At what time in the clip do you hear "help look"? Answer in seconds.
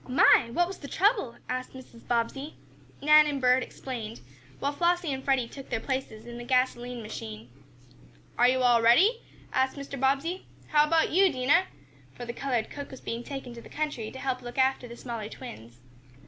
14.17-14.57